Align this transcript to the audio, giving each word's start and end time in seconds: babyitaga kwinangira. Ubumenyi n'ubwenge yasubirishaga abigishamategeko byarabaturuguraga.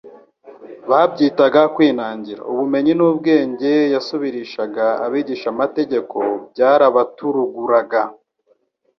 babyitaga 0.89 1.61
kwinangira. 1.75 2.41
Ubumenyi 2.51 2.93
n'ubwenge 2.95 3.73
yasubirishaga 3.93 4.85
abigishamategeko 5.05 6.17
byarabaturuguraga. 6.51 8.01